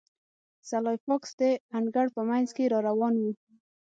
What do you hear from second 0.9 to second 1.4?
فاکس